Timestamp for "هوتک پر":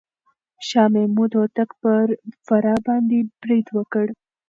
1.39-2.05